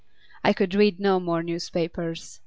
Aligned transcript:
I 0.43 0.51
could 0.51 0.73
read 0.73 0.99
no 0.99 1.19
more 1.19 1.43
newspapers. 1.43 2.39